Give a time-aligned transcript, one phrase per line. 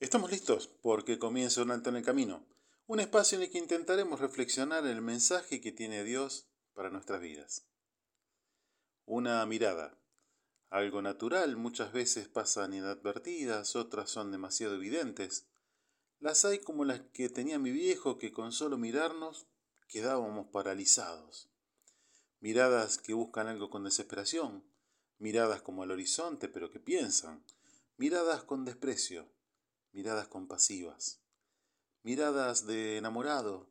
[0.00, 2.46] Estamos listos porque comienza un alto en el camino,
[2.86, 7.66] un espacio en el que intentaremos reflexionar el mensaje que tiene Dios para nuestras vidas.
[9.06, 9.98] Una mirada,
[10.70, 15.48] algo natural, muchas veces pasan inadvertidas, otras son demasiado evidentes.
[16.20, 19.48] Las hay como las que tenía mi viejo que con solo mirarnos
[19.88, 21.50] quedábamos paralizados.
[22.38, 24.62] Miradas que buscan algo con desesperación,
[25.18, 27.42] miradas como al horizonte pero que piensan,
[27.96, 29.36] miradas con desprecio
[29.92, 31.20] miradas compasivas,
[32.02, 33.70] miradas de enamorado,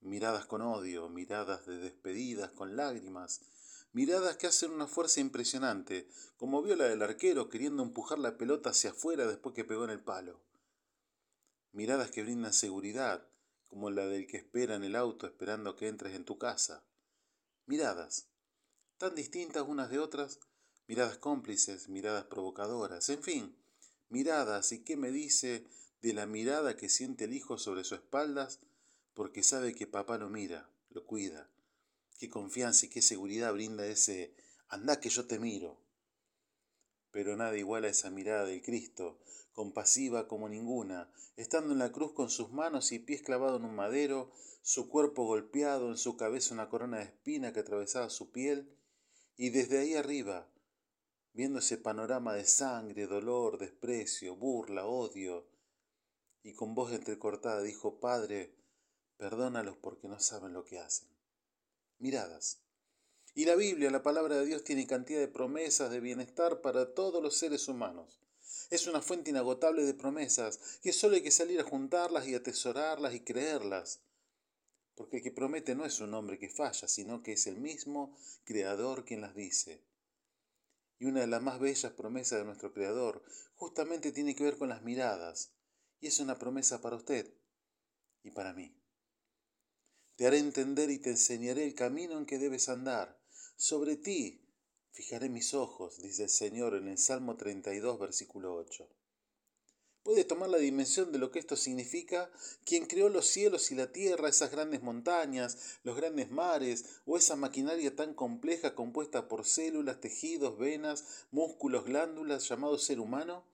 [0.00, 3.40] miradas con odio, miradas de despedidas con lágrimas,
[3.92, 8.70] miradas que hacen una fuerza impresionante, como vio la del arquero queriendo empujar la pelota
[8.70, 10.40] hacia afuera después que pegó en el palo.
[11.72, 13.26] Miradas que brindan seguridad,
[13.68, 16.84] como la del que espera en el auto esperando que entres en tu casa.
[17.66, 18.28] Miradas,
[18.96, 20.40] tan distintas unas de otras,
[20.86, 23.56] miradas cómplices, miradas provocadoras, en fin,
[24.08, 25.64] miradas y qué me dice
[26.02, 28.60] de la mirada que siente el hijo sobre sus espaldas
[29.14, 31.48] porque sabe que papá lo mira, lo cuida.
[32.18, 34.34] Qué confianza y qué seguridad brinda ese
[34.68, 35.78] anda que yo te miro.
[37.10, 39.18] Pero nada igual a esa mirada del Cristo,
[39.52, 43.74] compasiva como ninguna, estando en la cruz con sus manos y pies clavados en un
[43.74, 48.76] madero, su cuerpo golpeado, en su cabeza una corona de espina que atravesaba su piel,
[49.36, 50.46] y desde ahí arriba,
[51.36, 55.46] viendo ese panorama de sangre, dolor, desprecio, burla, odio,
[56.42, 58.54] y con voz entrecortada dijo, Padre,
[59.18, 61.08] perdónalos porque no saben lo que hacen.
[61.98, 62.62] Miradas.
[63.34, 67.22] Y la Biblia, la palabra de Dios, tiene cantidad de promesas de bienestar para todos
[67.22, 68.18] los seres humanos.
[68.70, 73.14] Es una fuente inagotable de promesas que solo hay que salir a juntarlas y atesorarlas
[73.14, 74.00] y creerlas.
[74.94, 78.16] Porque el que promete no es un hombre que falla, sino que es el mismo
[78.44, 79.82] Creador quien las dice.
[80.98, 83.22] Y una de las más bellas promesas de nuestro Creador
[83.54, 85.52] justamente tiene que ver con las miradas.
[86.00, 87.32] Y es una promesa para usted
[88.22, 88.74] y para mí.
[90.16, 93.20] Te haré entender y te enseñaré el camino en que debes andar.
[93.56, 94.48] Sobre ti
[94.92, 98.88] fijaré mis ojos, dice el Señor en el Salmo 32, versículo 8
[100.06, 102.30] puede tomar la dimensión de lo que esto significa
[102.64, 107.34] quien creó los cielos y la tierra, esas grandes montañas, los grandes mares, o esa
[107.34, 113.44] maquinaria tan compleja compuesta por células, tejidos, venas, músculos, glándulas, llamado ser humano?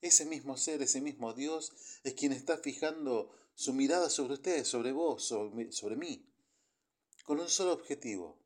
[0.00, 1.72] Ese mismo ser, ese mismo Dios,
[2.04, 6.24] es quien está fijando su mirada sobre ustedes, sobre vos, sobre, sobre mí,
[7.24, 8.38] con un solo objetivo,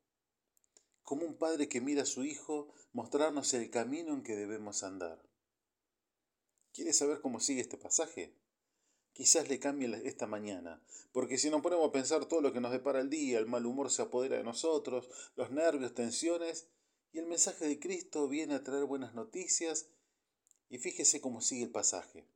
[1.03, 5.21] como un padre que mira a su hijo, mostrarnos el camino en que debemos andar.
[6.75, 8.35] ¿Quieres saber cómo sigue este pasaje?
[9.13, 12.73] Quizás le cambie esta mañana, porque si nos ponemos a pensar todo lo que nos
[12.73, 16.67] depara el día, el mal humor se apodera de nosotros, los nervios, tensiones,
[17.13, 19.87] y el mensaje de Cristo viene a traer buenas noticias,
[20.67, 22.27] y fíjese cómo sigue el pasaje.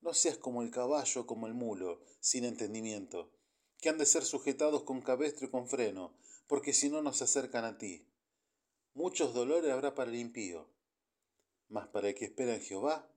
[0.00, 3.34] No seas como el caballo, como el mulo, sin entendimiento,
[3.82, 7.66] que han de ser sujetados con cabestro y con freno, porque si no nos acercan
[7.66, 8.08] a ti.
[8.94, 10.70] Muchos dolores habrá para el impío,
[11.68, 13.11] mas para el que espera en Jehová,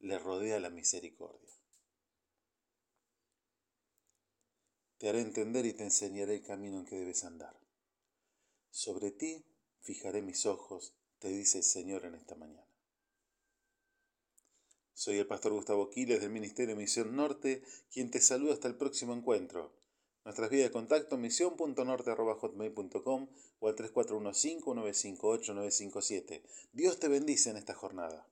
[0.00, 1.50] le rodea la misericordia.
[4.98, 7.58] Te haré entender y te enseñaré el camino en que debes andar.
[8.70, 9.44] Sobre ti
[9.80, 12.66] fijaré mis ojos, te dice el Señor en esta mañana.
[14.92, 19.14] Soy el pastor Gustavo Quiles del Ministerio Misión Norte, quien te saluda hasta el próximo
[19.14, 19.72] encuentro.
[20.24, 23.28] Nuestras vías de contacto misión.norte.hotmail.com
[23.60, 26.42] o al 3415-958-957.
[26.72, 28.28] Dios te bendice en esta jornada.